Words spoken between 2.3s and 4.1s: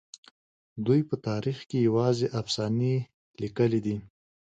افسانې ليکلي دي.